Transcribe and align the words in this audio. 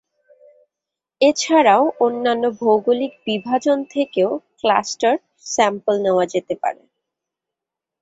এছাড়াও 1.21 1.83
অন্যান্য 1.99 2.43
ভৌগলিক 2.59 3.13
বিভাজন 3.27 3.77
থেকেও 3.93 4.29
ক্লাস্টার 4.59 5.15
স্যাম্পল 5.45 5.95
নেয়া 6.05 6.25
যেতে 6.33 6.53
পারে। 6.63 6.83